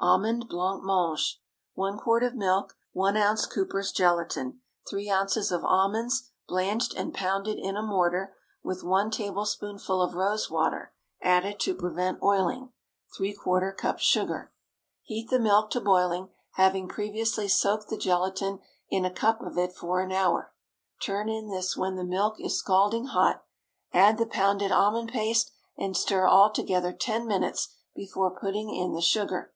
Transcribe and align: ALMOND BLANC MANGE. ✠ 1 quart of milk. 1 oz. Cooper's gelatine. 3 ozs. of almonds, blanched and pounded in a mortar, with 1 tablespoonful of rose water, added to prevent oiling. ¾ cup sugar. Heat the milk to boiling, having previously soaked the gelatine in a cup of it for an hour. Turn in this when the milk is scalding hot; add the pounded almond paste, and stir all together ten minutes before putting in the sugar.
ALMOND 0.00 0.48
BLANC 0.48 0.84
MANGE. 0.86 1.40
✠ 1.40 1.44
1 1.74 1.98
quart 1.98 2.22
of 2.22 2.36
milk. 2.36 2.76
1 2.92 3.16
oz. 3.16 3.46
Cooper's 3.46 3.90
gelatine. 3.90 4.60
3 4.88 5.08
ozs. 5.08 5.50
of 5.50 5.64
almonds, 5.64 6.30
blanched 6.46 6.94
and 6.94 7.12
pounded 7.12 7.58
in 7.58 7.76
a 7.76 7.82
mortar, 7.82 8.32
with 8.62 8.84
1 8.84 9.10
tablespoonful 9.10 10.00
of 10.00 10.14
rose 10.14 10.48
water, 10.48 10.92
added 11.20 11.58
to 11.58 11.74
prevent 11.74 12.22
oiling. 12.22 12.70
¾ 13.20 13.76
cup 13.76 13.98
sugar. 13.98 14.52
Heat 15.02 15.30
the 15.30 15.40
milk 15.40 15.68
to 15.70 15.80
boiling, 15.80 16.28
having 16.52 16.86
previously 16.86 17.48
soaked 17.48 17.88
the 17.88 17.98
gelatine 17.98 18.60
in 18.88 19.04
a 19.04 19.10
cup 19.10 19.40
of 19.40 19.58
it 19.58 19.74
for 19.74 20.00
an 20.00 20.12
hour. 20.12 20.52
Turn 21.02 21.28
in 21.28 21.50
this 21.50 21.76
when 21.76 21.96
the 21.96 22.04
milk 22.04 22.36
is 22.38 22.56
scalding 22.56 23.06
hot; 23.06 23.42
add 23.92 24.16
the 24.16 24.26
pounded 24.26 24.70
almond 24.70 25.10
paste, 25.10 25.50
and 25.76 25.96
stir 25.96 26.24
all 26.24 26.52
together 26.52 26.92
ten 26.92 27.26
minutes 27.26 27.74
before 27.96 28.30
putting 28.30 28.72
in 28.72 28.92
the 28.92 29.02
sugar. 29.02 29.52